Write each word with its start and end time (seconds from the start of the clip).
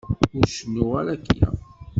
Ur 0.37 0.45
cennuɣ 0.55 0.91
ara 0.99 1.11
akya. 1.15 1.49